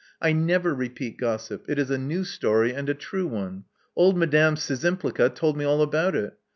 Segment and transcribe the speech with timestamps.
[0.19, 1.69] I never repeat gossip.
[1.69, 3.65] It is a new story, and a true one.
[3.95, 6.33] Old Madame Szczymplga told me all about it.